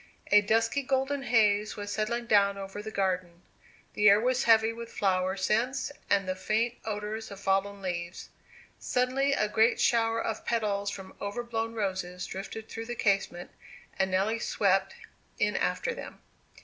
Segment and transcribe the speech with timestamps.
[0.31, 3.43] A dusky golden haze was settling down over the garden;
[3.93, 8.29] the air was heavy with flower scents and the faint odours of fallen leaves.
[8.79, 13.51] Suddenly a great shower of petals from over blown roses drifted through the casement,
[13.99, 14.95] and Nelly swept
[15.37, 16.19] in after them.